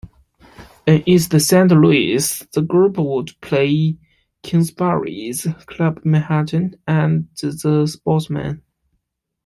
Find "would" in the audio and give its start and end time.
2.97-3.39